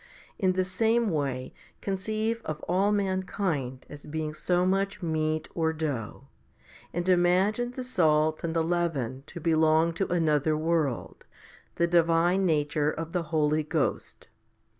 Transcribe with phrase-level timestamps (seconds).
[0.39, 6.23] In the same way conceive of all mankind as being so much meat or dough,
[6.91, 11.27] and imagine the salt and the leaven to belong to another world,
[11.75, 14.27] the divine nature of the Holy Ghost.